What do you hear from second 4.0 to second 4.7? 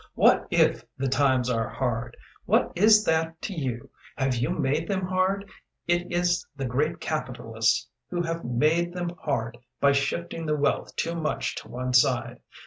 Have you